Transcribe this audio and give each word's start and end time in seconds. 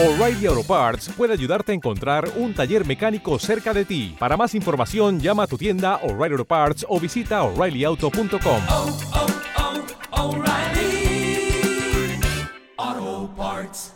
O'Reilly 0.00 0.46
Auto 0.46 0.62
Parts 0.62 1.08
puede 1.08 1.32
ayudarte 1.32 1.72
a 1.72 1.74
encontrar 1.74 2.30
un 2.36 2.54
taller 2.54 2.86
mecánico 2.86 3.36
cerca 3.40 3.74
de 3.74 3.84
ti. 3.84 4.14
Para 4.16 4.36
más 4.36 4.54
información, 4.54 5.18
llama 5.18 5.42
a 5.42 5.46
tu 5.48 5.58
tienda 5.58 5.96
O'Reilly 6.04 6.34
Auto 6.34 6.44
Parts 6.44 6.86
o 6.88 7.00
visita 7.00 7.42
oreillyauto.com. 7.42 8.62
oh, 8.68 8.96
oh, 12.80 13.30
Parts. 13.36 13.94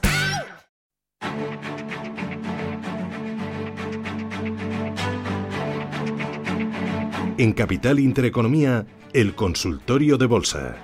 En 7.38 7.52
Capital 7.52 8.00
Intereconomía, 8.00 8.86
el 9.12 9.36
consultorio 9.36 10.18
de 10.18 10.26
bolsa. 10.26 10.76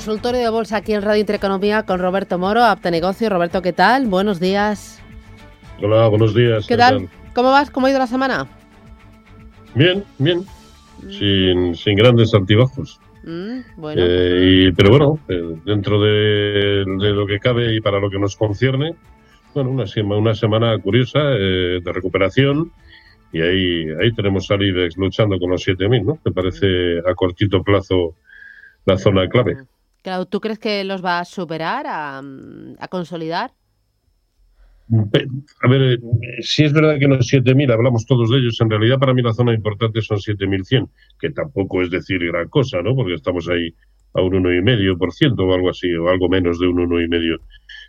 Consultorio 0.00 0.42
de 0.42 0.50
bolsa 0.50 0.76
aquí 0.76 0.92
en 0.92 1.00
Radio 1.00 1.20
Intereconomía 1.20 1.84
con 1.84 1.98
Roberto 1.98 2.36
Moro, 2.38 2.62
Apta 2.62 2.90
Negocio. 2.90 3.30
Roberto, 3.30 3.62
¿qué 3.62 3.72
tal? 3.72 4.04
Buenos 4.04 4.38
días. 4.38 5.02
Hola, 5.82 6.06
buenos 6.08 6.34
días. 6.34 6.66
¿Qué 6.66 6.76
tal? 6.76 7.08
¿Cómo 7.34 7.48
vas? 7.50 7.70
¿Cómo 7.70 7.86
ha 7.86 7.90
ido 7.90 7.98
la 7.98 8.06
semana? 8.06 8.46
Bien, 9.74 10.04
bien. 10.18 10.44
Sin, 11.08 11.74
sin 11.74 11.94
grandes 11.96 12.34
altibajos. 12.34 13.00
Mm, 13.24 13.60
bueno, 13.78 14.02
Eh, 14.04 14.66
y- 14.68 14.72
pero 14.72 14.90
bueno, 14.90 15.18
eh, 15.28 15.56
dentro 15.64 15.98
de, 16.02 16.84
de 16.84 17.10
lo 17.14 17.26
que 17.26 17.38
cabe 17.38 17.74
y 17.74 17.80
para 17.80 17.98
lo 17.98 18.10
que 18.10 18.18
nos 18.18 18.36
concierne, 18.36 18.94
bueno, 19.54 19.70
una, 19.70 19.86
sema- 19.86 20.18
una 20.18 20.34
semana 20.34 20.78
curiosa 20.78 21.20
eh, 21.22 21.80
de 21.82 21.92
recuperación. 21.94 22.70
Y 23.32 23.40
ahí, 23.40 23.86
ahí 23.98 24.12
tenemos 24.14 24.50
al 24.50 24.62
IBEX 24.62 24.98
luchando 24.98 25.38
con 25.38 25.50
los 25.52 25.66
7.000, 25.66 26.04
¿no? 26.04 26.18
Que 26.22 26.32
parece 26.32 26.98
a 26.98 27.14
cortito 27.14 27.62
plazo 27.62 28.14
la 28.84 28.98
zona 28.98 29.26
clave. 29.26 29.56
Claro, 30.06 30.26
¿tú 30.26 30.38
crees 30.38 30.60
que 30.60 30.84
los 30.84 31.04
va 31.04 31.18
a 31.18 31.24
superar, 31.24 31.84
a, 31.88 32.22
consolidar? 32.88 33.50
A 34.92 35.68
ver, 35.68 35.82
eh, 35.82 35.98
si 36.42 36.62
es 36.62 36.72
verdad 36.72 36.96
que 37.00 37.08
los 37.08 37.26
7.000, 37.26 37.72
hablamos 37.72 38.06
todos 38.06 38.30
de 38.30 38.38
ellos, 38.38 38.56
en 38.60 38.70
realidad 38.70 39.00
para 39.00 39.12
mí 39.12 39.20
la 39.20 39.32
zona 39.32 39.52
importante 39.52 40.00
son 40.02 40.18
7.100, 40.18 40.88
que 41.18 41.30
tampoco 41.30 41.82
es 41.82 41.90
decir 41.90 42.24
gran 42.24 42.48
cosa, 42.48 42.82
¿no? 42.82 42.94
Porque 42.94 43.14
estamos 43.14 43.48
ahí 43.48 43.74
a 44.14 44.22
un 44.22 44.34
1,5% 44.44 45.40
o 45.40 45.52
algo 45.52 45.70
así, 45.70 45.92
o 45.92 46.08
algo 46.08 46.28
menos 46.28 46.60
de 46.60 46.68
un 46.68 46.88
1,5%. 46.88 47.40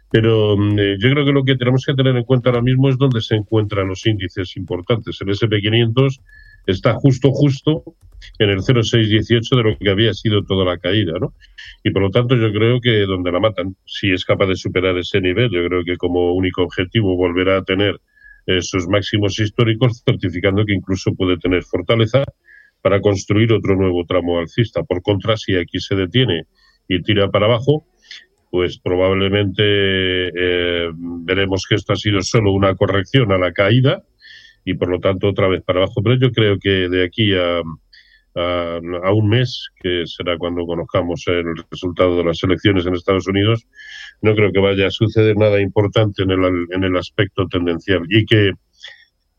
Pero 0.09 0.57
mm, 0.57 0.79
eh, 0.79 0.95
yo 0.97 1.11
creo 1.11 1.23
que 1.23 1.33
lo 1.33 1.43
que 1.43 1.55
tenemos 1.55 1.85
que 1.85 1.93
tener 1.93 2.17
en 2.17 2.23
cuenta 2.23 2.49
ahora 2.49 2.63
mismo 2.63 2.89
es 2.89 2.97
dónde 2.97 3.21
se 3.21 3.35
encuentran 3.35 3.89
los 3.89 4.03
índices 4.07 4.57
importantes. 4.57 5.21
El 5.21 5.27
SP500 5.27 6.19
está 6.65 6.95
justo, 6.95 7.31
justo 7.31 7.83
en 8.39 8.49
el 8.49 8.61
0,618 8.61 9.55
de 9.55 9.63
lo 9.63 9.77
que 9.77 9.89
había 9.89 10.13
sido 10.13 10.43
toda 10.43 10.65
la 10.65 10.77
caída, 10.77 11.13
¿no? 11.19 11.33
Y 11.83 11.91
por 11.91 12.01
lo 12.01 12.09
tanto 12.09 12.35
yo 12.35 12.51
creo 12.51 12.79
que 12.81 13.01
donde 13.05 13.31
la 13.31 13.39
matan, 13.39 13.75
si 13.85 14.11
es 14.11 14.25
capaz 14.25 14.47
de 14.47 14.55
superar 14.55 14.97
ese 14.97 15.21
nivel, 15.21 15.49
yo 15.51 15.65
creo 15.67 15.83
que 15.83 15.97
como 15.97 16.33
único 16.33 16.63
objetivo 16.63 17.15
volverá 17.15 17.57
a 17.57 17.63
tener 17.63 17.99
eh, 18.45 18.61
sus 18.61 18.87
máximos 18.87 19.39
históricos, 19.39 20.01
certificando 20.05 20.65
que 20.65 20.73
incluso 20.73 21.13
puede 21.13 21.37
tener 21.37 21.63
fortaleza 21.63 22.23
para 22.81 23.01
construir 23.01 23.51
otro 23.51 23.75
nuevo 23.75 24.05
tramo 24.05 24.39
alcista. 24.39 24.83
Por 24.83 25.01
contra, 25.01 25.35
si 25.35 25.55
aquí 25.55 25.79
se 25.79 25.95
detiene 25.95 26.43
y 26.87 27.01
tira 27.01 27.29
para 27.29 27.47
abajo, 27.47 27.85
pues 28.49 28.79
probablemente 28.79 29.63
eh, 29.63 30.89
veremos 30.95 31.65
que 31.67 31.75
esto 31.75 31.93
ha 31.93 31.97
sido 31.97 32.21
solo 32.21 32.53
una 32.53 32.75
corrección 32.75 33.31
a 33.31 33.37
la 33.37 33.51
caída 33.51 34.03
y 34.63 34.73
por 34.75 34.89
lo 34.89 34.99
tanto 34.99 35.27
otra 35.27 35.47
vez 35.47 35.63
para 35.63 35.79
abajo. 35.79 36.01
Pero 36.01 36.15
yo 36.15 36.31
creo 36.31 36.57
que 36.59 36.87
de 36.87 37.03
aquí 37.03 37.33
a, 37.35 37.61
a, 38.37 39.11
un 39.13 39.29
mes, 39.29 39.69
que 39.81 40.03
será 40.05 40.37
cuando 40.37 40.65
conozcamos 40.65 41.23
el 41.27 41.45
resultado 41.71 42.17
de 42.17 42.23
las 42.23 42.43
elecciones 42.43 42.85
en 42.85 42.93
Estados 42.93 43.27
Unidos, 43.27 43.65
no 44.21 44.35
creo 44.35 44.51
que 44.51 44.59
vaya 44.59 44.87
a 44.87 44.91
suceder 44.91 45.35
nada 45.37 45.59
importante 45.59 46.23
en 46.23 46.31
el, 46.31 46.67
en 46.71 46.83
el 46.83 46.97
aspecto 46.97 47.47
tendencial 47.47 48.03
y 48.09 48.25
que 48.25 48.51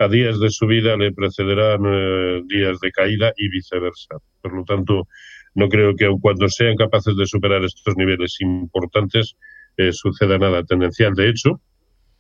a 0.00 0.08
días 0.08 0.38
de 0.38 0.50
subida 0.50 0.96
le 0.96 1.12
precederán 1.12 1.80
eh, 1.86 2.42
días 2.46 2.78
de 2.80 2.90
caída 2.92 3.32
y 3.36 3.48
viceversa. 3.48 4.16
Por 4.40 4.54
lo 4.54 4.64
tanto, 4.64 5.08
no 5.54 5.68
creo 5.68 5.96
que 5.96 6.04
aun 6.04 6.20
cuando 6.20 6.48
sean 6.48 6.76
capaces 6.76 7.16
de 7.16 7.26
superar 7.26 7.64
estos 7.64 7.96
niveles 7.96 8.36
importantes 8.40 9.36
eh, 9.76 9.92
suceda 9.92 10.38
nada 10.38 10.64
tendencial. 10.64 11.14
De 11.14 11.28
hecho, 11.28 11.60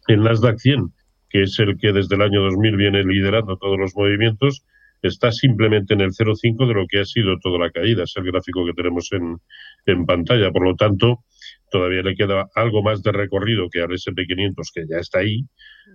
el 0.08 0.22
Nasdaq 0.22 0.58
100, 0.58 0.92
que 1.30 1.42
es 1.42 1.58
el 1.58 1.78
que 1.78 1.92
desde 1.92 2.16
el 2.16 2.22
año 2.22 2.42
2000 2.42 2.76
viene 2.76 3.02
liderando 3.04 3.56
todos 3.58 3.78
los 3.78 3.94
movimientos, 3.94 4.64
está 5.02 5.32
simplemente 5.32 5.94
en 5.94 6.00
el 6.00 6.10
0,5 6.10 6.66
de 6.66 6.74
lo 6.74 6.86
que 6.86 7.00
ha 7.00 7.04
sido 7.04 7.38
toda 7.38 7.58
la 7.58 7.70
caída. 7.70 8.04
Es 8.04 8.14
el 8.16 8.24
gráfico 8.24 8.64
que 8.66 8.72
tenemos 8.72 9.08
en, 9.12 9.38
en 9.86 10.06
pantalla. 10.06 10.50
Por 10.50 10.64
lo 10.64 10.74
tanto, 10.74 11.24
todavía 11.70 12.02
le 12.02 12.14
queda 12.14 12.48
algo 12.54 12.82
más 12.82 13.02
de 13.02 13.12
recorrido 13.12 13.68
que 13.70 13.80
al 13.80 13.90
SP500, 13.90 14.54
que 14.74 14.86
ya 14.88 14.98
está 14.98 15.20
ahí, 15.20 15.44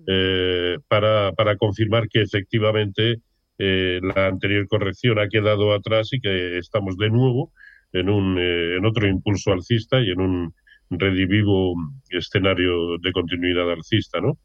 eh, 0.07 0.77
para, 0.87 1.31
para 1.33 1.57
confirmar 1.57 2.07
que 2.07 2.21
efectivamente 2.21 3.21
eh, 3.57 3.99
la 4.01 4.27
anterior 4.27 4.67
corrección 4.67 5.19
ha 5.19 5.27
quedado 5.27 5.73
atrás 5.73 6.09
y 6.11 6.19
que 6.19 6.57
estamos 6.57 6.97
de 6.97 7.09
nuevo 7.09 7.51
en, 7.91 8.09
un, 8.09 8.37
eh, 8.39 8.77
en 8.77 8.85
otro 8.85 9.07
impulso 9.07 9.51
alcista 9.51 10.01
y 10.01 10.09
en 10.09 10.21
un 10.21 10.53
redivivo 10.89 11.75
escenario 12.09 12.97
de 12.97 13.11
continuidad 13.11 13.71
alcista, 13.71 14.19
¿no? 14.19 14.37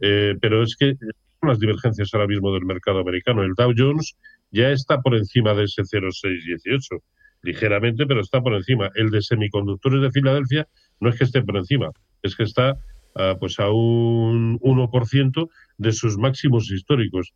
Eh, 0.00 0.34
pero 0.40 0.62
es 0.62 0.76
que 0.76 0.94
las 1.46 1.58
divergencias 1.58 2.10
ahora 2.14 2.26
mismo 2.26 2.52
del 2.52 2.64
mercado 2.64 3.00
americano. 3.00 3.42
El 3.42 3.54
Dow 3.54 3.72
Jones 3.76 4.16
ya 4.50 4.70
está 4.70 5.00
por 5.00 5.16
encima 5.16 5.54
de 5.54 5.64
ese 5.64 5.82
0,618, 5.84 7.02
ligeramente, 7.42 8.06
pero 8.06 8.20
está 8.20 8.40
por 8.40 8.54
encima. 8.54 8.90
El 8.94 9.10
de 9.10 9.22
semiconductores 9.22 10.00
de 10.02 10.10
Filadelfia 10.10 10.68
no 11.00 11.10
es 11.10 11.18
que 11.18 11.24
esté 11.24 11.42
por 11.42 11.56
encima, 11.56 11.90
es 12.22 12.36
que 12.36 12.44
está 12.44 12.76
ah, 13.16 13.36
pues 13.38 13.58
a 13.58 13.70
un 13.70 14.58
1% 14.60 15.48
de 15.78 15.92
sus 15.92 16.16
máximos 16.16 16.70
históricos. 16.70 17.32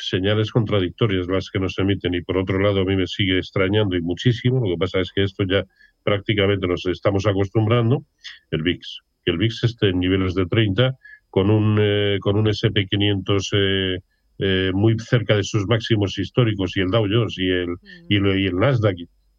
Señales 0.00 0.50
contradictorias 0.50 1.28
las 1.28 1.48
que 1.48 1.60
nos 1.60 1.78
emiten 1.78 2.12
y 2.14 2.20
por 2.20 2.36
otro 2.36 2.58
lado 2.58 2.80
a 2.80 2.84
mí 2.84 2.96
me 2.96 3.06
sigue 3.06 3.38
extrañando 3.38 3.96
y 3.96 4.02
muchísimo. 4.02 4.60
Lo 4.60 4.74
que 4.74 4.78
pasa 4.78 5.00
es 5.00 5.12
que 5.12 5.22
esto 5.22 5.44
ya 5.48 5.64
prácticamente 6.02 6.66
nos 6.66 6.84
estamos 6.86 7.24
acostumbrando. 7.24 8.04
El 8.50 8.62
VIX, 8.62 8.98
que 9.24 9.30
el 9.30 9.38
VIX 9.38 9.64
esté 9.64 9.90
en 9.90 10.00
niveles 10.00 10.34
de 10.34 10.46
30 10.46 10.98
con 11.36 11.50
un, 11.50 11.76
eh, 11.78 12.16
con 12.18 12.34
un 12.36 12.46
SP500 12.46 13.48
eh, 13.52 13.98
eh, 14.38 14.70
muy 14.72 14.98
cerca 14.98 15.36
de 15.36 15.44
sus 15.44 15.66
máximos 15.66 16.16
históricos 16.18 16.74
y 16.78 16.80
el 16.80 16.88
Dow 16.88 17.04
Jones 17.10 17.34
y 17.36 17.46
el, 17.50 17.74
y, 18.08 18.18
lo- 18.18 18.34
y 18.38 18.46
el 18.46 18.56
Nasdaq. 18.56 18.96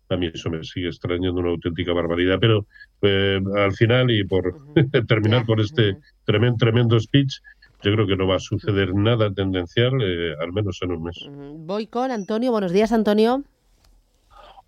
A 0.09 0.15
mí 0.15 0.29
eso 0.31 0.51
me 0.51 0.63
sigue 0.63 0.89
extrañando 0.89 1.39
una 1.41 1.49
auténtica 1.49 1.93
barbaridad. 1.93 2.37
Pero 2.39 2.67
eh, 3.01 3.39
al 3.55 3.73
final, 3.73 4.11
y 4.11 4.23
por 4.25 4.43
terminar 5.07 5.47
con 5.47 5.59
este 5.59 5.93
tremendo, 6.23 6.57
tremendo 6.57 6.99
speech, 6.99 7.33
yo 7.81 7.91
creo 7.93 8.05
que 8.05 8.15
no 8.15 8.27
va 8.27 8.35
a 8.35 8.39
suceder 8.39 8.93
nada 8.93 9.33
tendencial, 9.33 9.93
eh, 9.99 10.35
al 10.39 10.53
menos 10.53 10.77
en 10.83 10.91
un 10.91 11.01
mes. 11.03 11.17
Voy 11.65 11.87
con 11.87 12.11
Antonio. 12.11 12.51
Buenos 12.51 12.73
días, 12.73 12.91
Antonio. 12.91 13.43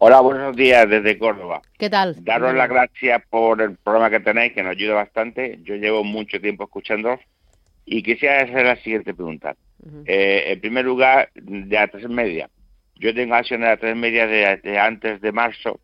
Hola, 0.01 0.21
buenos 0.21 0.55
días 0.55 0.89
desde 0.89 1.19
Córdoba. 1.19 1.61
¿Qué 1.77 1.89
tal? 1.89 2.23
Daros 2.23 2.53
las 2.55 2.69
gracias 2.69 3.21
por 3.29 3.61
el 3.61 3.75
programa 3.75 4.09
que 4.09 4.21
tenéis, 4.21 4.53
que 4.53 4.63
nos 4.63 4.71
ayuda 4.71 4.93
bastante. 4.93 5.59
Yo 5.63 5.75
llevo 5.75 6.05
mucho 6.05 6.39
tiempo 6.39 6.63
escuchando 6.63 7.19
y 7.83 8.01
quisiera 8.01 8.43
hacer 8.43 8.65
la 8.65 8.77
siguiente 8.77 9.13
pregunta. 9.13 9.57
Eh, 10.05 10.43
en 10.47 10.61
primer 10.61 10.85
lugar, 10.85 11.29
de 11.35 11.77
a 11.77 11.89
tres 11.89 12.07
media. 12.07 12.49
Yo 12.95 13.13
tengo 13.13 13.35
acciones 13.35 13.67
a 13.67 13.75
tres 13.75 13.97
media 13.97 14.25
de, 14.25 14.55
de 14.63 14.79
antes 14.79 15.19
de 15.19 15.33
marzo 15.33 15.81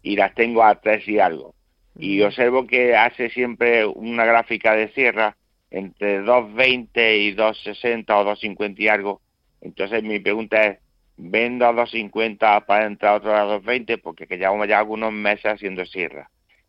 y 0.00 0.14
las 0.14 0.32
tengo 0.36 0.62
a 0.62 0.80
tres 0.80 1.08
y 1.08 1.18
algo. 1.18 1.56
Y 1.98 2.22
observo 2.22 2.68
que 2.68 2.94
hace 2.94 3.30
siempre 3.30 3.84
una 3.84 4.24
gráfica 4.26 4.76
de 4.76 4.90
cierre 4.90 5.34
entre 5.72 6.22
2.20 6.22 7.18
y 7.18 7.34
2.60 7.34 8.04
o 8.10 8.24
2.50 8.24 8.78
y 8.78 8.86
algo. 8.86 9.20
Entonces 9.60 10.04
mi 10.04 10.20
pregunta 10.20 10.66
es, 10.66 10.78
¿vendo 11.20 11.66
a 11.66 11.72
2.50 11.72 12.64
para 12.66 12.86
entrar 12.86 13.16
otro 13.16 13.34
a 13.34 13.44
2.20? 13.60 14.00
Porque 14.02 14.26
que 14.26 14.38
llevamos 14.38 14.66
ya 14.68 14.78
algunos 14.78 15.12
meses 15.12 15.46
haciendo 15.46 15.84
cierre. 15.84 16.26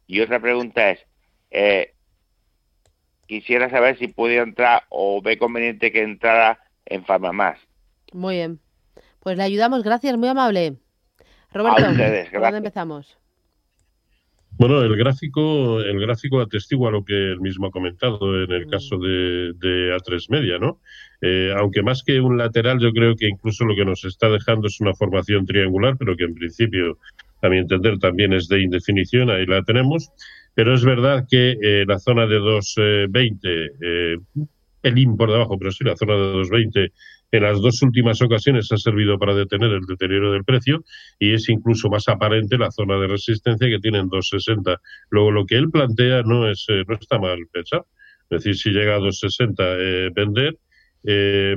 Y 0.07 0.19
otra 0.19 0.39
pregunta 0.39 0.92
es, 0.92 1.00
eh, 1.50 1.94
quisiera 3.27 3.69
saber 3.69 3.98
si 3.98 4.07
pudiera 4.09 4.44
entrar 4.44 4.83
o 4.89 5.21
ve 5.21 5.38
conveniente 5.38 5.92
que 5.92 6.03
entrara 6.03 6.59
en 6.86 7.06
Farmamás. 7.06 7.59
Muy 8.12 8.36
bien. 8.36 8.59
Pues 9.21 9.38
le 9.38 9.44
ayudamos. 9.44 9.83
Gracias, 9.83 10.18
muy 10.18 10.27
amable. 10.27 10.75
Roberto, 11.53 11.86
A 11.86 11.92
ustedes, 11.92 12.30
¿por 12.30 12.42
dónde 12.42 12.57
empezamos? 12.57 13.20
Bueno, 14.61 14.83
el 14.83 14.95
gráfico, 14.95 15.81
el 15.81 15.99
gráfico 15.99 16.39
atestigua 16.39 16.91
lo 16.91 17.03
que 17.03 17.15
él 17.15 17.41
mismo 17.41 17.65
ha 17.65 17.71
comentado 17.71 18.43
en 18.43 18.51
el 18.51 18.67
caso 18.67 18.99
de, 18.99 19.53
de 19.57 19.91
A3 19.91 20.29
Media, 20.29 20.59
¿no? 20.59 20.79
Eh, 21.19 21.51
aunque 21.57 21.81
más 21.81 22.03
que 22.03 22.21
un 22.21 22.37
lateral, 22.37 22.77
yo 22.79 22.91
creo 22.91 23.15
que 23.15 23.27
incluso 23.27 23.65
lo 23.65 23.75
que 23.75 23.83
nos 23.83 24.05
está 24.05 24.29
dejando 24.29 24.67
es 24.67 24.79
una 24.79 24.93
formación 24.93 25.47
triangular, 25.47 25.95
pero 25.97 26.15
que 26.15 26.25
en 26.25 26.35
principio, 26.35 26.99
a 27.41 27.49
mi 27.49 27.57
entender, 27.57 27.97
también 27.97 28.33
es 28.33 28.47
de 28.49 28.61
indefinición, 28.61 29.31
ahí 29.31 29.47
la 29.47 29.63
tenemos. 29.63 30.11
Pero 30.53 30.75
es 30.75 30.85
verdad 30.85 31.25
que 31.27 31.57
eh, 31.59 31.83
la 31.87 31.97
zona 31.97 32.27
de 32.27 32.39
2.20 32.39 33.71
eh, 33.81 34.17
pelín 34.79 35.17
por 35.17 35.31
debajo, 35.31 35.57
pero 35.57 35.71
sí, 35.71 35.83
la 35.83 35.95
zona 35.95 36.13
de 36.13 36.33
220 36.33 36.91
en 37.31 37.43
las 37.43 37.61
dos 37.61 37.81
últimas 37.81 38.21
ocasiones 38.21 38.71
ha 38.71 38.77
servido 38.77 39.17
para 39.17 39.33
detener 39.33 39.71
el 39.71 39.85
deterioro 39.85 40.31
del 40.31 40.43
precio 40.43 40.83
y 41.17 41.33
es 41.33 41.47
incluso 41.49 41.89
más 41.89 42.07
aparente 42.07 42.57
la 42.57 42.71
zona 42.71 42.97
de 42.97 43.07
resistencia 43.07 43.69
que 43.69 43.79
tiene 43.79 43.99
en 43.99 44.09
260. 44.09 44.79
Luego, 45.09 45.31
lo 45.31 45.45
que 45.45 45.55
él 45.55 45.69
plantea 45.71 46.23
no, 46.23 46.49
es, 46.49 46.65
eh, 46.69 46.83
no 46.87 46.95
está 46.95 47.19
mal 47.19 47.39
pensado. 47.51 47.87
Es 48.29 48.43
decir, 48.43 48.55
si 48.55 48.69
llega 48.71 48.95
a 48.95 48.99
260, 48.99 49.63
eh, 49.77 50.09
vender 50.13 50.57
eh, 51.03 51.55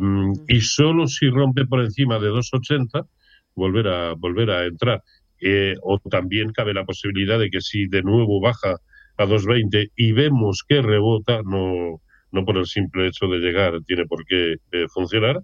y 0.49 0.61
solo 0.61 1.07
si 1.07 1.29
rompe 1.29 1.67
por 1.67 1.81
encima 1.81 2.19
de 2.19 2.29
280, 2.29 3.07
volver 3.55 3.89
a, 3.89 4.15
volver 4.15 4.51
a 4.51 4.65
entrar. 4.67 5.03
Eh, 5.41 5.75
o 5.83 5.99
también 5.99 6.53
cabe 6.53 6.73
la 6.73 6.85
posibilidad 6.85 7.39
de 7.39 7.51
que 7.51 7.61
si 7.61 7.87
de 7.87 8.03
nuevo 8.03 8.41
baja 8.41 8.79
a 9.17 9.27
220 9.27 9.91
y 9.97 10.13
vemos 10.13 10.65
que 10.67 10.81
rebota, 10.81 11.43
no, 11.45 12.01
no 12.31 12.45
por 12.45 12.57
el 12.57 12.67
simple 12.67 13.09
hecho 13.09 13.27
de 13.27 13.39
llegar 13.39 13.81
tiene 13.87 14.07
por 14.07 14.25
qué 14.25 14.57
eh, 14.73 14.87
funcionar, 14.89 15.41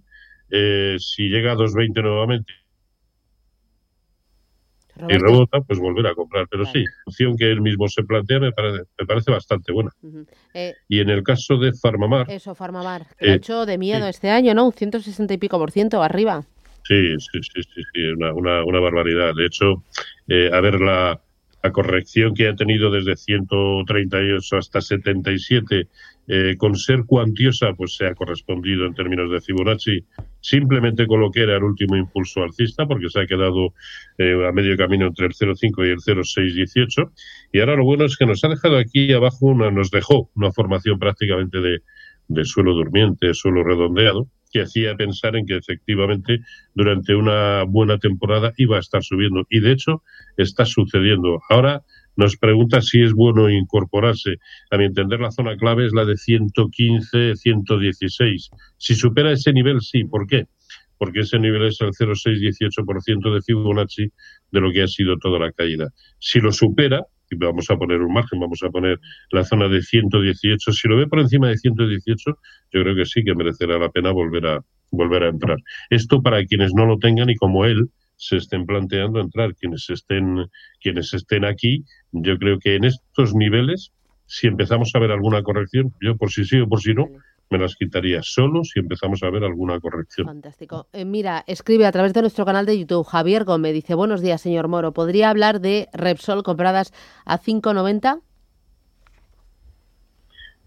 eh, 0.51 0.97
si 0.99 1.29
llega 1.29 1.53
a 1.53 1.55
220 1.55 2.03
nuevamente 2.03 2.53
y 5.09 5.17
rebota, 5.17 5.61
pues 5.63 5.79
volver 5.79 6.07
a 6.09 6.15
comprar. 6.15 6.47
Pero 6.51 6.67
sí, 6.67 6.81
la 6.81 6.91
opción 7.07 7.35
que 7.39 7.51
él 7.51 7.63
mismo 7.63 7.89
se 7.89 8.03
plantea 8.03 8.39
me 8.39 8.53
parece, 8.53 8.83
me 8.99 9.07
parece 9.07 9.31
bastante 9.31 9.73
buena. 9.73 9.91
Eh, 10.53 10.75
Y 10.89 11.01
en 11.01 11.09
el 11.09 11.23
caso 11.23 11.57
de 11.57 11.73
Farmamar, 11.73 12.31
eso, 12.31 12.55
Farmamar, 12.55 13.07
que 13.19 13.25
lo 13.27 13.31
ha 13.33 13.35
Eh, 13.35 13.37
hecho 13.39 13.65
de 13.65 13.79
miedo 13.79 14.05
sí. 14.05 14.11
este 14.11 14.29
año, 14.29 14.53
¿no? 14.53 14.67
Un 14.67 14.73
160 14.75 15.33
y 15.33 15.39
pico 15.39 15.59
por 15.59 15.71
ciento 15.71 16.03
arriba. 16.03 16.45
Sí, 16.85 17.15
sí, 17.19 17.41
sí, 17.43 17.63
sí, 17.63 17.83
sí, 17.95 18.01
una, 18.09 18.35
una, 18.35 18.63
una 18.65 18.81
barbaridad. 18.81 19.35
De 19.35 19.47
hecho, 19.47 19.83
eh, 20.29 20.51
a 20.53 20.61
ver, 20.61 20.81
la, 20.81 21.19
la 21.63 21.73
corrección 21.73 22.35
que 22.35 22.49
ha 22.49 22.55
tenido 22.55 22.91
desde 22.91 23.17
138 23.17 24.57
hasta 24.59 24.83
77, 24.83 25.89
eh, 26.29 26.57
con 26.59 26.75
ser 26.77 27.05
cuantiosa, 27.07 27.73
pues 27.75 27.97
se 27.97 28.07
ha 28.07 28.15
correspondido 28.15 28.85
en 28.85 28.95
términos 28.95 29.31
de 29.31 29.41
Fibonacci 29.41 30.05
simplemente 30.41 31.07
con 31.07 31.21
lo 31.21 31.31
que 31.31 31.43
era 31.43 31.57
el 31.57 31.65
último 31.65 31.97
impulso 31.97 32.43
alcista, 32.43 32.87
porque 32.87 33.09
se 33.09 33.21
ha 33.21 33.27
quedado 33.27 33.75
eh, 34.19 34.47
a 34.47 34.53
medio 34.53 34.77
camino 34.77 35.07
entre 35.07 35.27
el 35.27 35.33
0,5 35.33 35.87
y 35.87 35.91
el 35.91 36.01
0,618. 36.01 37.13
Y 37.53 37.61
ahora 37.61 37.77
lo 37.77 37.85
bueno 37.85 38.05
es 38.05 38.17
que 38.17 38.27
nos 38.27 38.45
ha 38.45 38.49
dejado 38.49 38.79
aquí 38.79 39.13
abajo, 39.13 39.47
una, 39.47 39.71
nos 39.71 39.91
dejó 39.91 40.31
una 40.35 40.53
formación 40.53 40.99
prácticamente 40.99 41.61
de, 41.61 41.81
de 42.29 42.45
suelo 42.45 42.75
durmiente, 42.75 43.35
suelo 43.35 43.65
redondeado, 43.65 44.29
que 44.53 44.63
hacía 44.63 44.97
pensar 44.97 45.37
en 45.37 45.47
que 45.47 45.57
efectivamente 45.57 46.41
durante 46.75 47.15
una 47.15 47.65
buena 47.65 47.99
temporada 47.99 48.53
iba 48.57 48.77
a 48.77 48.81
estar 48.81 49.03
subiendo. 49.03 49.47
Y 49.49 49.61
de 49.61 49.73
hecho 49.73 50.03
está 50.37 50.65
sucediendo. 50.65 51.41
Ahora 51.49 51.83
nos 52.17 52.37
pregunta 52.37 52.81
si 52.83 53.03
es 53.03 53.13
bueno 53.13 53.49
incorporarse. 53.49 54.37
A 54.71 54.77
mi 54.77 54.85
entender, 54.85 55.21
la 55.21 55.31
zona 55.31 55.57
clave 55.57 55.87
es 55.87 55.93
la 55.93 56.05
de 56.05 56.17
115, 56.17 57.37
116. 57.37 58.51
Si 58.77 58.95
supera 58.95 59.33
ese 59.33 59.53
nivel, 59.53 59.81
sí. 59.81 60.05
¿Por 60.05 60.27
qué? 60.27 60.47
Porque 60.99 61.21
ese 61.21 61.39
nivel 61.39 61.67
es 61.67 61.81
el 61.81 61.91
0,618% 61.93 63.35
de 63.35 63.43
Fibonacci 63.43 64.09
de 64.51 64.61
lo 64.61 64.71
que 64.73 64.83
ha 64.83 64.89
sido 64.89 65.17
toda 65.19 65.39
la 65.39 65.53
caída. 65.53 65.89
Si 66.19 66.41
lo 66.41 66.53
supera, 66.53 67.07
y 67.31 67.37
vamos 67.37 67.71
a 67.71 67.77
poner 67.77 68.03
un 68.03 68.13
margen, 68.13 68.41
vamos 68.41 68.63
a 68.63 68.71
poner 68.71 68.99
la 69.31 69.45
zona 69.45 69.69
de 69.69 69.81
118, 69.81 70.73
si 70.73 70.89
lo 70.89 70.97
ve 70.97 71.07
por 71.07 71.21
encima 71.21 71.49
de 71.49 71.57
118, 71.57 72.39
yo 72.73 72.83
creo 72.83 72.95
que 72.97 73.07
sí 73.07 73.23
que 73.23 73.35
merecerá 73.35 73.79
la 73.79 73.89
pena 73.89 74.11
volver 74.11 74.47
a 74.47 74.65
volver 74.91 75.23
a 75.23 75.29
entrar. 75.29 75.59
Esto 75.89 76.21
para 76.21 76.45
quienes 76.45 76.75
no 76.75 76.87
lo 76.87 76.99
tengan 76.99 77.31
y 77.31 77.37
como 77.37 77.65
él 77.65 77.89
se 78.21 78.37
estén 78.37 78.67
planteando 78.67 79.19
entrar, 79.19 79.55
quienes 79.55 79.89
estén 79.89 80.47
quienes 80.81 81.15
estén 81.15 81.45
aquí, 81.45 81.85
yo 82.13 82.37
creo 82.39 82.59
que 82.59 82.77
en 82.77 82.85
estos 82.85 83.35
niveles 83.35 83.93
si 84.27 84.47
empezamos 84.47 84.93
a 84.95 85.01
ver 85.01 85.11
alguna 85.11 85.43
corrección, 85.43 85.93
yo 86.01 86.17
por 86.17 86.31
si 86.31 86.45
sí 86.45 86.61
o 86.61 86.69
por 86.69 86.81
si 86.81 86.95
no, 86.95 87.09
me 87.51 87.59
las 87.59 87.75
quitaría 87.75 88.23
solo 88.23 88.63
si 88.63 88.79
empezamos 88.79 89.25
a 89.25 89.31
ver 89.31 89.43
alguna 89.43 89.81
corrección. 89.81 90.29
Fantástico. 90.29 90.87
Eh, 90.93 91.05
mira, 91.05 91.43
escribe 91.49 91.85
a 91.85 91.91
través 91.91 92.15
de 92.15 92.21
nuestro 92.21 92.45
canal 92.45 92.65
de 92.65 92.79
YouTube 92.79 93.05
Javier 93.05 93.45
Gómez. 93.45 93.75
Dice, 93.75 93.95
buenos 93.95 94.21
días, 94.21 94.41
señor 94.41 94.69
Moro. 94.69 94.93
¿Podría 94.93 95.31
hablar 95.31 95.61
de 95.61 95.89
Repsol 95.93 96.45
compradas 96.45 96.93
a 97.25 97.41
5,90? 97.41 98.21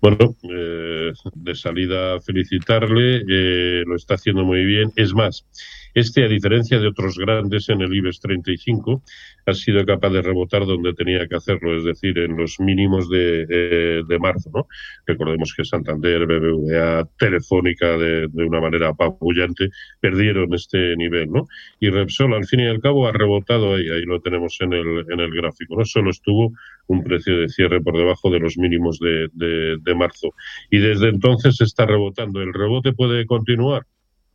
Bueno, 0.02 0.36
eh, 0.44 1.14
de 1.34 1.56
salida 1.56 2.20
felicitarle, 2.20 3.24
eh, 3.30 3.84
lo 3.88 3.96
está 3.96 4.16
haciendo 4.16 4.44
muy 4.44 4.66
bien. 4.66 4.92
Es 4.98 5.14
más, 5.14 5.46
este, 5.94 6.26
a 6.26 6.28
diferencia 6.28 6.80
de 6.80 6.88
otros 6.88 7.18
grandes 7.18 7.70
en 7.70 7.82
el 7.82 7.94
IBEX 7.94 8.20
35, 8.20 9.02
ha 9.46 9.54
sido 9.54 9.86
capaz 9.86 10.10
de 10.10 10.22
rebotar 10.22 10.66
donde 10.66 10.94
tenía 10.94 11.28
que 11.28 11.36
hacerlo, 11.36 11.78
es 11.78 11.84
decir, 11.84 12.18
en 12.18 12.38
los 12.38 12.60
mínimos 12.60 13.10
de, 13.10 13.46
eh, 13.50 14.02
de 14.08 14.20
marzo. 14.20 14.50
¿no? 14.54 14.68
Recordemos 15.06 15.54
que 15.56 15.66
Santander, 15.66 16.26
BBVA, 16.26 17.08
Telefónica, 17.18 17.98
de, 17.98 18.28
una 18.34 18.62
manera 18.62 18.90
apabullante, 18.90 19.70
perdieron 20.00 20.54
este 20.54 20.96
nivel. 20.96 21.32
¿no? 21.32 21.48
Y 21.80 21.90
Repsol, 21.90 22.34
al 22.34 22.46
fin 22.46 22.62
y 22.62 22.68
al 22.68 22.80
cabo, 22.80 23.08
ha 23.08 23.12
rebotado 23.12 23.76
ahí, 23.76 23.90
ahí 23.90 24.04
lo 24.04 24.22
tenemos 24.22 24.60
en 24.62 24.74
el, 24.74 25.06
en 25.10 25.20
el 25.20 25.32
gráfico. 25.32 25.76
No 25.76 25.86
solo 25.86 26.12
estuvo 26.12 26.54
un 26.88 27.04
precio 27.04 27.38
de 27.38 27.50
cierre 27.50 27.82
por 27.82 27.98
debajo 27.98 28.30
de 28.30 28.40
los 28.40 28.58
mínimos 28.58 29.00
de, 29.00 29.30
de, 29.34 29.78
de 29.82 29.96
marzo. 29.96 30.34
Y 30.70 30.80
desde 30.80 31.10
entonces 31.10 31.60
está 31.62 31.86
rebotando. 31.86 32.42
¿El 32.42 32.54
rebote 32.54 32.94
puede 32.94 33.26
continuar? 33.26 33.86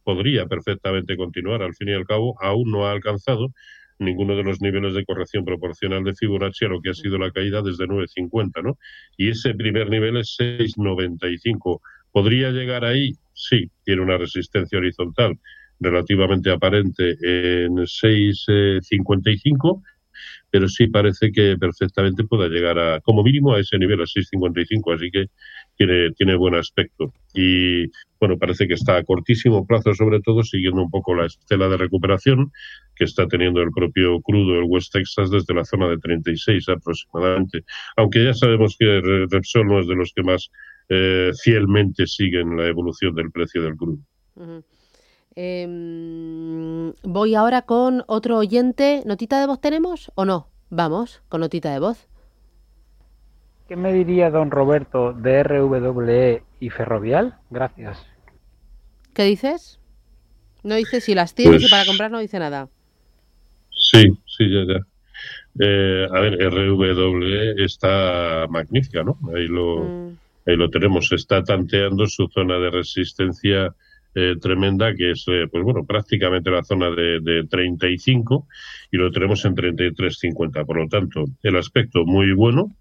Podría 0.09 0.47
perfectamente 0.47 1.19
continuar. 1.19 1.61
Al 1.61 1.75
fin 1.75 1.91
y 1.91 1.93
al 1.93 2.07
cabo, 2.07 2.35
aún 2.41 2.71
no 2.71 2.87
ha 2.87 2.93
alcanzado 2.93 3.53
ninguno 3.99 4.37
de 4.37 4.43
los 4.43 4.63
niveles 4.63 4.95
de 4.95 5.05
corrección 5.05 5.45
proporcional 5.45 6.03
de 6.03 6.15
Fibonacci 6.15 6.65
a 6.65 6.69
lo 6.69 6.81
que 6.81 6.89
ha 6.89 6.95
sido 6.95 7.19
la 7.19 7.31
caída 7.31 7.61
desde 7.61 7.85
9.50, 7.85 8.63
¿no? 8.63 8.79
Y 9.19 9.29
ese 9.29 9.53
primer 9.53 9.91
nivel 9.91 10.17
es 10.17 10.35
6.95. 10.41 11.83
¿Podría 12.11 12.51
llegar 12.53 12.87
ahí? 12.87 13.13
Sí, 13.35 13.71
tiene 13.85 14.01
una 14.01 14.17
resistencia 14.17 14.79
horizontal 14.79 15.39
relativamente 15.79 16.51
aparente 16.51 17.19
en 17.21 17.77
6.55 17.77 19.83
pero 20.51 20.69
sí 20.69 20.89
parece 20.89 21.31
que 21.33 21.57
perfectamente 21.59 22.25
pueda 22.25 22.49
llegar 22.49 22.79
a, 22.79 23.01
como 23.01 23.23
mínimo, 23.23 23.55
a 23.55 23.61
ese 23.61 23.79
nivel, 23.79 24.01
a 24.01 24.05
6,55, 24.05 24.95
así 24.95 25.11
que 25.11 25.27
tiene, 25.79 26.11
tiene 26.13 26.37
buen 26.37 26.57
aspecto. 26.57 27.13
Y 27.33 27.87
bueno, 28.21 28.37
parece 28.37 28.67
que 28.67 28.75
está 28.75 28.97
a 28.97 29.05
cortísimo 29.05 29.65
plazo, 29.65 29.95
sobre 29.95 30.21
todo, 30.21 30.43
siguiendo 30.43 30.83
un 30.83 30.91
poco 30.91 31.15
la 31.15 31.27
estela 31.27 31.69
de 31.69 31.77
recuperación 31.77 32.53
que 32.97 33.05
está 33.05 33.27
teniendo 33.27 33.63
el 33.63 33.71
propio 33.71 34.21
crudo, 34.21 34.59
el 34.59 34.65
West 34.67 34.93
Texas, 34.93 35.31
desde 35.31 35.55
la 35.55 35.65
zona 35.65 35.89
de 35.89 35.99
36 35.99 36.69
aproximadamente. 36.69 37.65
Aunque 37.97 38.25
ya 38.25 38.35
sabemos 38.35 38.77
que 38.79 39.01
Repsol 39.31 39.67
no 39.67 39.79
es 39.79 39.87
de 39.87 39.95
los 39.95 40.13
que 40.13 40.23
más 40.25 40.51
eh, 40.89 41.31
fielmente 41.43 42.07
siguen 42.07 42.57
la 42.57 42.67
evolución 42.67 43.15
del 43.15 43.31
precio 43.31 43.63
del 43.63 43.77
crudo. 43.77 43.99
Eh, 45.37 46.93
voy 47.05 47.35
ahora 47.37 47.63
con 47.63 48.03
otro 48.09 48.39
oyente. 48.39 49.03
¿Notita 49.07 49.39
de 49.39 49.47
voz 49.47 49.61
tenemos 49.61 50.11
o 50.17 50.25
no? 50.25 50.49
Vamos, 50.71 51.23
con 51.29 51.41
notita 51.41 51.73
de 51.73 51.79
voz. 51.79 52.09
¿Qué 53.69 53.77
me 53.77 53.93
diría 53.93 54.31
don 54.31 54.51
Roberto 54.51 55.13
de 55.13 55.43
RWE 55.43 56.43
y 56.59 56.71
Ferrovial? 56.71 57.37
Gracias. 57.51 58.07
¿Qué 59.15 59.25
dices? 59.25 59.79
No 60.63 60.75
dice 60.77 61.03
si 61.03 61.15
las 61.15 61.35
tienes 61.35 61.61
pues, 61.61 61.69
y 61.69 61.71
para 61.71 61.85
comprar 61.85 62.11
no 62.11 62.19
dice 62.19 62.39
nada. 62.39 62.71
Sí, 63.71 64.05
sí, 64.27 64.51
ya, 64.51 64.65
ya. 64.67 64.81
Eh, 65.61 66.07
a 66.11 66.21
ver, 66.21 66.39
RWE 66.51 67.63
está 67.63 68.47
magnífica, 68.49 69.03
¿no? 69.03 69.19
Ahí 69.37 69.49
lo, 69.49 69.85
mm. 69.85 70.17
ahí 70.47 70.57
lo 70.57 70.71
tenemos. 70.71 71.13
Está 71.13 71.45
tanteando 71.45 72.07
su 72.07 72.27
zona 72.29 72.59
de 72.59 72.71
resistencia 72.71 73.75
eh, 74.15 74.37
tremenda, 74.41 74.95
que 74.95 75.11
es, 75.11 75.25
eh, 75.29 75.47
pues 75.51 75.63
bueno, 75.63 75.85
prácticamente 75.85 76.51
la 76.51 76.65
zona 76.65 76.91
de, 76.91 77.21
de 77.21 77.47
35 77.47 78.47
y 78.93 78.97
lo 78.97 79.11
tenemos 79.11 79.45
en 79.45 79.55
33.50. 79.55 80.65
Por 80.65 80.79
lo 80.79 80.89
tanto, 80.89 81.25
el 81.43 81.57
aspecto 81.57 82.07
muy 82.07 82.33
bueno. 82.33 82.75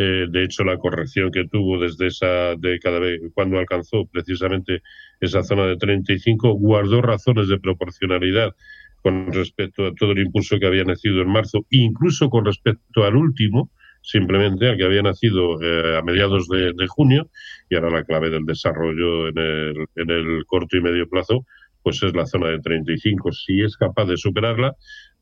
Eh, 0.00 0.26
de 0.30 0.44
hecho, 0.44 0.62
la 0.62 0.78
corrección 0.78 1.32
que 1.32 1.48
tuvo 1.48 1.80
desde 1.80 2.06
esa 2.06 2.54
década, 2.56 3.00
cuando 3.34 3.58
alcanzó 3.58 4.06
precisamente 4.06 4.80
esa 5.18 5.42
zona 5.42 5.66
de 5.66 5.76
35, 5.76 6.52
guardó 6.52 7.02
razones 7.02 7.48
de 7.48 7.58
proporcionalidad 7.58 8.54
con 9.02 9.32
respecto 9.32 9.86
a 9.86 9.94
todo 9.94 10.12
el 10.12 10.20
impulso 10.20 10.60
que 10.60 10.66
había 10.66 10.84
nacido 10.84 11.20
en 11.20 11.30
marzo, 11.30 11.66
incluso 11.70 12.30
con 12.30 12.44
respecto 12.44 13.04
al 13.04 13.16
último, 13.16 13.72
simplemente 14.00 14.68
al 14.68 14.76
que 14.76 14.84
había 14.84 15.02
nacido 15.02 15.60
eh, 15.60 15.98
a 15.98 16.02
mediados 16.02 16.46
de, 16.46 16.86
junio, 16.86 17.28
y 17.68 17.74
ahora 17.74 17.90
la 17.90 18.04
clave 18.04 18.30
del 18.30 18.46
desarrollo 18.46 19.26
en 19.28 20.10
el 20.10 20.44
corto 20.46 20.76
y 20.76 20.80
medio 20.80 21.08
plazo, 21.08 21.44
pues 21.82 22.00
es 22.04 22.14
la 22.14 22.26
zona 22.26 22.48
de 22.50 22.60
35. 22.60 23.32
Si 23.32 23.62
es 23.62 23.76
capaz 23.76 24.04
de 24.04 24.16
superarla, 24.16 24.76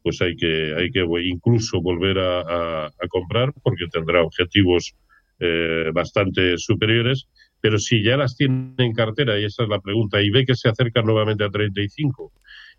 pues 0.06 0.22
hay 0.22 0.36
que, 0.36 0.72
hay 0.76 0.88
que 0.92 1.04
incluso 1.24 1.82
volver 1.82 2.20
a, 2.20 2.40
a, 2.42 2.86
a 2.86 3.08
comprar 3.08 3.52
porque 3.60 3.88
tendrá 3.90 4.22
objetivos 4.22 4.94
eh, 5.40 5.90
bastante 5.92 6.56
superiores. 6.58 7.26
Pero 7.60 7.76
si 7.80 8.04
ya 8.04 8.16
las 8.16 8.36
tiene 8.36 8.72
en 8.78 8.92
cartera, 8.92 9.36
y 9.36 9.44
esa 9.46 9.64
es 9.64 9.68
la 9.68 9.80
pregunta, 9.80 10.22
y 10.22 10.30
ve 10.30 10.46
que 10.46 10.54
se 10.54 10.68
acerca 10.68 11.02
nuevamente 11.02 11.42
a 11.42 11.50
35 11.50 12.30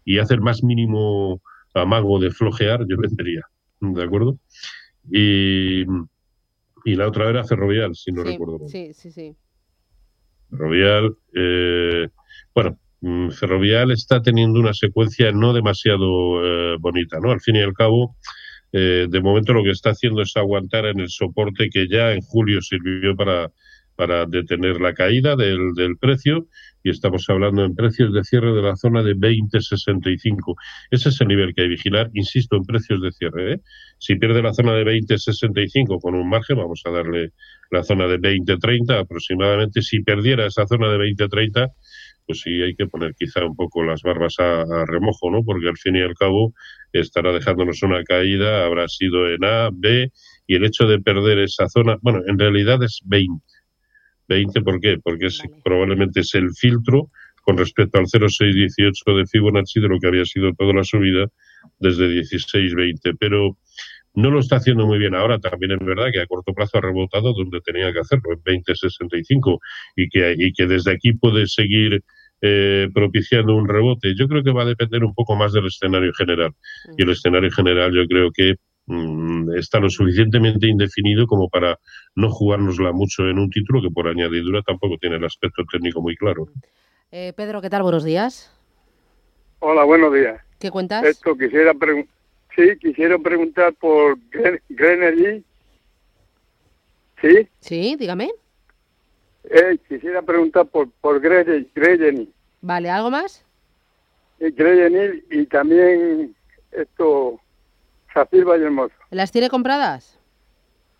y 0.05 0.19
hace 0.19 0.35
el 0.35 0.39
más 0.39 0.63
mínimo 0.63 1.41
amago 1.73 2.17
de 2.17 2.31
flojear, 2.31 2.85
yo 2.87 2.95
vendería. 2.95 3.41
¿De 3.81 4.03
acuerdo? 4.05 4.39
Y, 5.11 5.81
y 6.85 6.95
la 6.95 7.09
otra 7.09 7.29
era 7.29 7.43
Ferrovial, 7.43 7.93
si 7.93 8.13
no 8.13 8.23
sí, 8.23 8.29
recuerdo 8.31 8.59
mal. 8.59 8.69
Sí, 8.69 8.93
sí, 8.93 9.11
sí. 9.11 9.35
Ferrovial, 10.49 11.13
Eh, 11.33 12.07
bueno, 12.55 12.79
Ferrovial 13.01 13.91
está 13.91 14.21
teniendo 14.21 14.59
una 14.59 14.73
secuencia 14.73 15.31
no 15.31 15.53
demasiado 15.53 16.43
eh, 16.43 16.77
bonita, 16.79 17.19
¿no? 17.19 17.31
Al 17.31 17.41
fin 17.41 17.57
y 17.57 17.61
al 17.61 17.73
cabo, 17.73 18.15
eh, 18.71 19.07
de 19.09 19.21
momento 19.21 19.53
lo 19.53 19.63
que 19.63 19.71
está 19.71 19.91
haciendo 19.91 20.21
es 20.21 20.35
aguantar 20.35 20.85
en 20.85 20.99
el 20.99 21.09
soporte 21.09 21.69
que 21.69 21.87
ya 21.87 22.13
en 22.13 22.21
julio 22.21 22.61
sirvió 22.61 23.15
para, 23.15 23.51
para 23.95 24.25
detener 24.25 24.81
la 24.81 24.93
caída 24.93 25.35
del, 25.35 25.73
del 25.75 25.97
precio 25.97 26.47
y 26.83 26.89
estamos 26.89 27.25
hablando 27.29 27.65
en 27.65 27.75
precios 27.75 28.13
de 28.13 28.23
cierre 28.23 28.53
de 28.53 28.61
la 28.61 28.75
zona 28.75 29.03
de 29.03 29.15
20.65. 29.15 30.55
Ese 30.89 31.09
es 31.09 31.19
el 31.19 31.27
nivel 31.27 31.53
que 31.53 31.63
hay 31.63 31.67
que 31.67 31.71
vigilar, 31.71 32.09
insisto, 32.13 32.55
en 32.55 32.63
precios 32.63 33.01
de 33.01 33.11
cierre. 33.11 33.53
¿eh? 33.53 33.59
Si 33.97 34.15
pierde 34.15 34.41
la 34.41 34.53
zona 34.53 34.73
de 34.73 34.85
20.65 34.85 35.99
con 35.99 36.15
un 36.15 36.29
margen, 36.29 36.57
vamos 36.57 36.81
a 36.85 36.91
darle 36.91 37.33
la 37.71 37.83
zona 37.83 38.07
de 38.07 38.19
20.30 38.19 38.99
aproximadamente. 39.01 39.81
Si 39.81 40.01
perdiera 40.01 40.45
esa 40.45 40.65
zona 40.65 40.89
de 40.89 40.97
20.30, 40.97 41.71
pues 42.27 42.41
sí 42.41 42.61
hay 42.61 42.75
que 42.75 42.85
poner 42.85 43.15
quizá 43.15 43.45
un 43.45 43.55
poco 43.55 43.83
las 43.83 44.03
barbas 44.03 44.35
a, 44.39 44.61
a, 44.61 44.85
remojo, 44.85 45.31
¿no? 45.31 45.43
Porque 45.43 45.69
al 45.69 45.77
fin 45.77 45.95
y 45.95 46.01
al 46.01 46.13
cabo 46.13 46.53
estará 46.91 47.31
dejándonos 47.31 47.81
una 47.83 48.03
caída, 48.03 48.65
habrá 48.65 48.87
sido 48.87 49.29
en 49.29 49.43
A, 49.45 49.69
B, 49.73 50.11
y 50.45 50.55
el 50.55 50.65
hecho 50.65 50.85
de 50.85 50.99
perder 50.99 51.39
esa 51.39 51.67
zona, 51.69 51.97
bueno, 52.01 52.21
en 52.27 52.37
realidad 52.37 52.83
es 52.83 52.99
20. 53.05 53.41
20, 54.27 54.61
¿por 54.61 54.79
qué? 54.79 54.97
Porque 55.01 55.27
es, 55.27 55.39
Vale. 55.39 55.61
probablemente 55.63 56.19
es 56.19 56.35
el 56.35 56.51
filtro 56.51 57.09
con 57.43 57.57
respecto 57.57 57.97
al 57.97 58.07
0,618 58.07 59.17
de 59.17 59.25
Fibonacci 59.25 59.79
de 59.79 59.87
lo 59.87 59.99
que 59.99 60.07
había 60.07 60.25
sido 60.25 60.53
toda 60.53 60.73
la 60.73 60.83
subida 60.83 61.27
desde 61.79 62.09
16,20. 62.09 63.15
Pero 63.17 63.57
no 64.17 64.31
lo 64.31 64.39
está 64.39 64.57
haciendo 64.57 64.85
muy 64.85 64.97
bien 64.97 65.15
ahora. 65.15 65.39
También 65.39 65.71
es 65.73 65.79
verdad 65.79 66.07
que 66.11 66.19
a 66.19 66.25
corto 66.25 66.53
plazo 66.53 66.77
ha 66.77 66.81
rebotado 66.81 67.33
donde 67.33 67.61
tenía 67.61 67.93
que 67.93 67.99
hacerlo, 67.99 68.33
en 68.33 68.63
20,65, 68.63 69.59
y 69.95 70.09
que, 70.09 70.35
y 70.37 70.51
que 70.53 70.65
desde 70.65 70.91
aquí 70.91 71.13
puede 71.13 71.47
seguir 71.47 72.03
eh, 72.41 72.87
propiciando 72.93 73.55
un 73.55 73.67
rebote. 73.67 74.13
Yo 74.15 74.27
creo 74.27 74.43
que 74.43 74.51
va 74.51 74.63
a 74.63 74.65
depender 74.65 75.03
un 75.03 75.13
poco 75.13 75.35
más 75.35 75.53
del 75.53 75.67
escenario 75.67 76.13
general. 76.13 76.51
Y 76.97 77.03
el 77.03 77.09
escenario 77.09 77.51
general 77.51 77.91
yo 77.93 78.05
creo 78.07 78.31
que 78.31 78.55
mm, 78.85 79.55
está 79.55 79.79
lo 79.79 79.89
suficientemente 79.89 80.67
indefinido 80.67 81.25
como 81.27 81.49
para 81.49 81.77
no 82.15 82.29
jugárnosla 82.29 82.91
mucho 82.91 83.27
en 83.27 83.39
un 83.39 83.49
título 83.49 83.81
que 83.81 83.89
por 83.89 84.07
añadidura 84.07 84.61
tampoco 84.61 84.97
tiene 84.97 85.17
el 85.17 85.25
aspecto 85.25 85.63
técnico 85.71 86.01
muy 86.01 86.15
claro. 86.15 86.47
Eh, 87.11 87.33
Pedro, 87.35 87.61
¿qué 87.61 87.69
tal? 87.69 87.83
Buenos 87.83 88.03
días. 88.03 88.53
Hola, 89.59 89.83
buenos 89.83 90.13
días. 90.13 90.39
¿Qué 90.59 90.69
cuentas? 90.71 91.03
Esto 91.05 91.35
quisiera. 91.37 91.73
Sí, 92.55 92.63
quisiera 92.79 93.17
preguntar 93.19 93.73
por 93.75 94.17
Gre- 94.31 94.61
Grenergy. 94.69 95.43
Sí, 97.21 97.47
Sí, 97.59 97.95
dígame. 97.99 98.29
Eh, 99.49 99.77
quisiera 99.87 100.21
preguntar 100.21 100.65
por, 100.67 100.89
por 101.01 101.21
Gre- 101.21 101.67
Grenergy. 101.73 102.29
Vale, 102.61 102.89
¿algo 102.89 103.09
más? 103.09 103.43
Eh, 104.39 105.23
y 105.31 105.45
también 105.47 106.35
esto, 106.71 107.39
Zafir 108.13 108.45
Vallehermoso. 108.45 108.93
¿Las 109.09 109.31
tiene 109.31 109.49
compradas? 109.49 110.19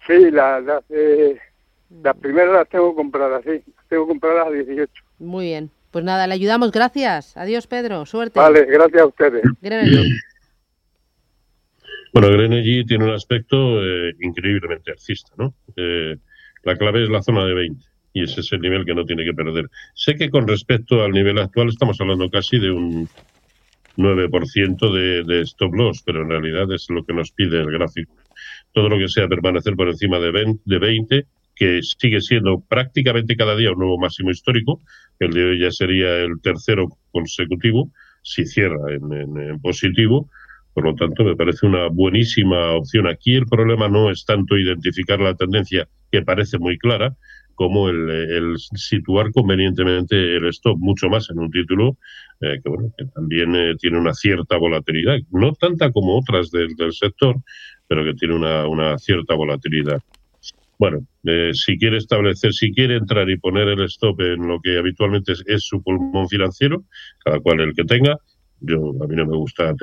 Sí, 0.05 0.31
las 0.31 0.63
la, 0.63 0.81
eh, 0.89 1.37
las 2.01 2.15
primeras 2.17 2.53
las 2.53 2.69
tengo 2.69 2.95
compradas, 2.95 3.43
sí. 3.43 3.61
Las 3.75 3.87
tengo 3.87 4.07
compradas 4.07 4.47
a 4.47 4.51
18. 4.51 4.91
Muy 5.19 5.45
bien. 5.45 5.69
Pues 5.91 6.03
nada, 6.03 6.27
le 6.27 6.33
ayudamos. 6.33 6.71
Gracias. 6.71 7.35
Adiós, 7.37 7.67
Pedro. 7.67 8.05
Suerte. 8.05 8.39
Vale, 8.39 8.65
gracias 8.65 9.01
a 9.01 9.05
ustedes. 9.05 9.41
Bueno, 12.13 12.29
Grenergy 12.31 12.85
tiene 12.85 13.05
un 13.05 13.11
aspecto 13.11 13.83
eh, 13.83 14.13
increíblemente 14.21 14.91
alcista, 14.91 15.31
¿no? 15.37 15.53
Eh, 15.75 16.17
la 16.63 16.75
clave 16.75 17.03
es 17.03 17.09
la 17.09 17.21
zona 17.21 17.45
de 17.45 17.53
20 17.53 17.85
y 18.13 18.23
ese 18.23 18.41
es 18.41 18.51
el 18.53 18.61
nivel 18.61 18.85
que 18.85 18.95
no 18.95 19.05
tiene 19.05 19.23
que 19.25 19.33
perder. 19.33 19.69
Sé 19.95 20.15
que 20.15 20.29
con 20.29 20.47
respecto 20.47 21.03
al 21.03 21.11
nivel 21.11 21.37
actual 21.39 21.69
estamos 21.69 21.99
hablando 22.01 22.29
casi 22.29 22.59
de 22.59 22.71
un 22.71 23.09
9% 23.95 24.91
de, 24.93 25.23
de 25.23 25.41
stop 25.41 25.73
loss, 25.73 26.03
pero 26.05 26.21
en 26.21 26.29
realidad 26.29 26.71
es 26.73 26.85
lo 26.89 27.03
que 27.03 27.13
nos 27.13 27.31
pide 27.31 27.59
el 27.59 27.71
gráfico. 27.71 28.13
Todo 28.71 28.89
lo 28.89 28.97
que 28.97 29.07
sea 29.07 29.27
permanecer 29.27 29.75
por 29.75 29.87
encima 29.87 30.19
de 30.19 30.31
20, 30.31 30.61
de 30.65 30.79
20 30.79 31.25
que 31.55 31.79
sigue 31.81 32.21
siendo 32.21 32.63
prácticamente 32.69 33.35
cada 33.35 33.55
día 33.55 33.71
un 33.71 33.79
nuevo 33.79 33.97
máximo 33.97 34.29
histórico, 34.29 34.81
el 35.19 35.31
de 35.31 35.43
hoy 35.43 35.59
ya 35.59 35.71
sería 35.71 36.15
el 36.17 36.39
tercero 36.41 36.87
consecutivo, 37.11 37.91
si 38.21 38.45
cierra 38.45 38.93
en- 38.93 39.37
en 39.39 39.59
positivo, 39.59 40.29
por 40.73 40.83
lo 40.83 40.93
tanto, 40.93 41.23
me 41.23 41.35
parece 41.35 41.65
una 41.65 41.87
buenísima 41.87 42.73
opción. 42.73 43.07
Aquí 43.07 43.33
el 43.33 43.47
problema 43.47 43.89
no 43.89 44.11
es 44.11 44.23
tanto 44.25 44.55
identificar 44.55 45.19
la 45.19 45.33
tendencia, 45.33 45.87
que 46.11 46.21
parece 46.21 46.59
muy 46.59 46.77
clara, 46.77 47.15
como 47.57 47.89
el, 47.89 48.55
situar 48.57 49.31
convenientemente 49.31 50.15
el 50.37 50.45
stop, 50.49 50.77
mucho 50.77 51.09
más 51.09 51.27
en 51.31 51.39
un 51.39 51.49
título 51.49 51.97
eh, 52.39 52.59
que, 52.63 52.69
bueno, 52.69 52.93
que 52.95 53.05
también 53.05 53.55
eh, 53.55 53.73
tiene 53.79 53.97
una 53.97 54.13
cierta 54.13 54.57
volatilidad, 54.57 55.17
no 55.31 55.53
tanta 55.53 55.91
como 55.91 56.19
otras 56.19 56.51
del, 56.51 56.69
sector, 56.91 57.35
pero 57.87 58.05
que 58.05 58.13
tiene 58.13 58.35
una, 58.35 58.67
una 58.67 58.99
cierta 58.99 59.33
volatilidad. 59.33 59.99
Bueno, 60.77 60.99
eh, 61.23 61.49
si 61.53 61.79
quiere 61.79 61.97
establecer, 61.97 62.53
si 62.53 62.71
quiere 62.71 62.97
entrar 62.97 63.27
y 63.27 63.39
poner 63.39 63.69
el 63.69 63.81
stop 63.85 64.21
en 64.21 64.47
lo 64.47 64.59
que 64.61 64.77
habitualmente 64.77 65.33
es, 65.47 65.63
su 65.63 65.81
pulmón 65.81 66.29
financiero, 66.29 66.83
cada 67.25 67.39
cual 67.39 67.61
el 67.61 67.73
que 67.73 67.85
tenga, 67.85 68.17
yo 68.59 68.91
a 69.03 69.07
mí 69.07 69.15
no 69.15 69.25
me 69.25 69.35
gusta 69.35 69.73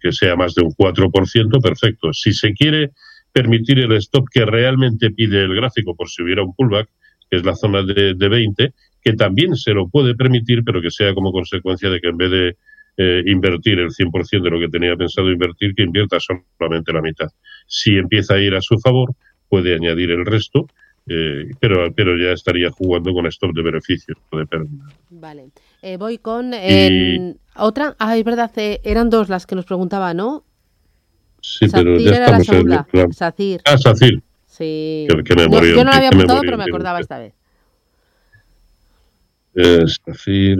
que 0.00 0.10
sea 0.10 0.34
más 0.34 0.54
de 0.54 0.64
un 0.64 0.72
4%, 0.72 1.62
perfecto. 1.62 2.12
Si 2.12 2.32
se 2.32 2.52
quiere 2.54 2.90
permitir 3.32 3.78
el 3.78 3.92
stop 3.92 4.26
que 4.32 4.44
realmente 4.44 5.12
pide 5.12 5.44
el 5.44 5.54
gráfico 5.54 5.94
por 5.94 6.08
si 6.08 6.22
hubiera 6.24 6.42
un 6.42 6.54
pullback, 6.56 6.88
que 7.30 7.36
es 7.38 7.44
la 7.44 7.54
zona 7.54 7.82
de, 7.82 8.14
de 8.14 8.28
20, 8.28 8.74
que 9.02 9.12
también 9.14 9.56
se 9.56 9.72
lo 9.72 9.88
puede 9.88 10.14
permitir, 10.14 10.62
pero 10.64 10.82
que 10.82 10.90
sea 10.90 11.14
como 11.14 11.32
consecuencia 11.32 11.88
de 11.88 12.00
que 12.00 12.08
en 12.08 12.16
vez 12.16 12.30
de 12.30 12.56
eh, 12.96 13.22
invertir 13.26 13.78
el 13.78 13.88
100% 13.88 14.42
de 14.42 14.50
lo 14.50 14.58
que 14.58 14.68
tenía 14.68 14.94
pensado 14.96 15.30
invertir, 15.30 15.74
que 15.74 15.84
invierta 15.84 16.18
solamente 16.20 16.92
la 16.92 17.00
mitad. 17.00 17.28
Si 17.66 17.96
empieza 17.96 18.34
a 18.34 18.38
ir 18.38 18.54
a 18.54 18.60
su 18.60 18.78
favor, 18.78 19.14
puede 19.48 19.74
añadir 19.74 20.10
el 20.10 20.26
resto, 20.26 20.66
eh, 21.06 21.50
pero, 21.60 21.94
pero 21.94 22.18
ya 22.18 22.32
estaría 22.32 22.70
jugando 22.70 23.14
con 23.14 23.26
stop 23.26 23.54
de 23.54 23.62
beneficios, 23.62 24.18
no 24.30 24.40
de 24.40 24.46
pérdida. 24.46 24.84
Vale. 25.08 25.50
Eh, 25.80 25.96
voy 25.96 26.18
con 26.18 26.52
otra. 27.56 27.96
Ah, 27.98 28.18
es 28.18 28.24
verdad, 28.24 28.50
eran 28.56 29.08
dos 29.08 29.30
las 29.30 29.46
que 29.46 29.54
nos 29.54 29.64
preguntaba, 29.64 30.12
¿no? 30.12 30.44
Sí, 31.40 31.68
pero 31.72 31.96
ya 31.98 32.26
estamos 32.26 32.48
en. 32.50 33.12
Sacir. 33.14 33.62
Ah, 33.64 33.78
Sacir. 33.78 34.22
Sí. 34.60 35.06
Qué- 35.08 35.24
qué 35.24 35.34
Yo- 35.36 35.48
no 35.84 35.90
la 35.90 35.96
había 35.96 36.08
apuntado, 36.10 36.42
pero 36.42 36.58
me 36.58 36.64
acordaba 36.64 37.00
esta 37.00 37.18
vez. 37.18 37.32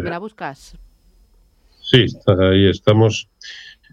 ¿Me 0.02 0.10
la 0.10 0.18
buscas? 0.18 0.74
Sí, 1.82 2.06
ahí 2.26 2.66
estamos. 2.68 3.28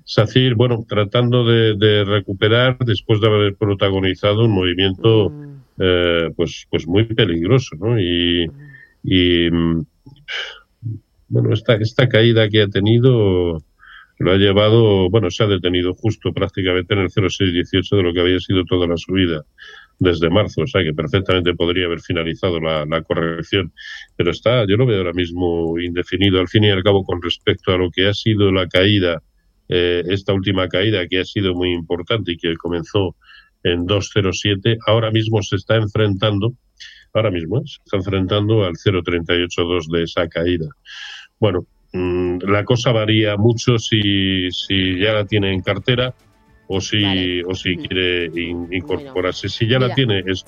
Sacir, 0.05 0.55
bueno, 0.55 0.85
tratando 0.87 1.43
de, 1.45 1.75
de 1.75 2.05
recuperar 2.05 2.77
después 2.85 3.19
de 3.19 3.27
haber 3.27 3.55
protagonizado 3.55 4.45
un 4.45 4.51
movimiento 4.51 5.29
Mm, 5.29 5.55
eh, 5.79 6.29
pues, 6.37 6.65
pues 6.69 6.87
muy 6.87 7.03
peligroso, 7.03 7.75
¿no? 7.77 7.99
Y, 7.99 8.49
y, 9.03 9.51
mm, 9.51 9.85
bueno, 11.27 11.53
esta, 11.53 11.75
esta 11.75 12.07
caída 12.07 12.47
que 12.47 12.61
ha 12.61 12.67
tenido 12.69 13.61
lo 14.19 14.31
ha 14.31 14.37
llevado, 14.37 15.09
bueno, 15.09 15.29
se 15.29 15.43
ha 15.43 15.47
detenido 15.47 15.93
justo 15.93 16.31
prácticamente 16.33 16.93
en 16.93 17.01
el 17.01 17.11
0,618 17.11 17.97
de 17.97 18.03
lo 18.03 18.13
que 18.13 18.21
había 18.21 18.39
sido 18.39 18.63
toda 18.63 18.87
la 18.87 18.95
subida 18.97 19.43
desde 19.99 20.29
marzo, 20.29 20.61
o 20.61 20.67
sea 20.67 20.83
que 20.83 20.93
perfectamente 20.93 21.53
podría 21.53 21.85
haber 21.85 22.01
finalizado 22.01 22.59
la, 22.59 23.01
corrección, 23.01 23.71
pero 24.15 24.31
está, 24.31 24.65
yo 24.67 24.77
lo 24.77 24.85
veo 24.85 24.99
ahora 24.99 25.13
mismo 25.13 25.79
indefinido, 25.79 26.39
al 26.39 26.47
fin 26.47 26.63
y 26.65 26.69
al 26.69 26.83
cabo, 26.83 27.03
con 27.03 27.21
respecto 27.21 27.73
a 27.73 27.77
lo 27.77 27.89
que 27.89 28.07
ha 28.07 28.13
sido 28.13 28.51
la 28.51 28.67
caída, 28.67 29.21
eh, 29.69 30.03
esta 30.07 30.33
última 30.33 30.67
caída 30.67 31.07
que 31.07 31.19
ha 31.19 31.25
sido 31.25 31.53
muy 31.53 31.73
importante 31.73 32.33
y 32.33 32.37
que 32.37 32.55
comenzó 32.55 33.15
en 33.63 33.87
2.07, 33.87 34.77
ahora 34.85 35.11
mismo 35.11 35.41
se 35.41 35.55
está 35.55 35.75
enfrentando, 35.75 36.53
ahora 37.13 37.31
mismo 37.31 37.59
¿eh? 37.59 37.63
se 37.65 37.81
está 37.83 37.97
enfrentando 37.97 38.65
al 38.65 38.73
0.382 38.73 39.91
de 39.91 40.03
esa 40.03 40.27
caída. 40.27 40.67
Bueno, 41.39 41.65
mm, 41.93 42.39
la 42.47 42.63
cosa 42.63 42.91
varía 42.91 43.35
mucho 43.35 43.79
si, 43.79 44.49
si 44.51 44.99
ya 44.99 45.13
la 45.13 45.25
tiene 45.25 45.53
en 45.53 45.61
cartera 45.61 46.13
o 46.67 46.79
si, 46.81 47.01
Vale. 47.01 47.43
o 47.45 47.53
si 47.53 47.75
quiere 47.77 48.29
in- 48.33 48.67
incorporarse. 48.71 49.47
Si 49.49 49.65
ya 49.67 49.79
la 49.79 49.93
tiene, 49.93 50.19
esto 50.25 50.45